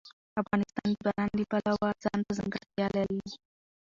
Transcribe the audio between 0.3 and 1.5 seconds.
افغانستان د باران د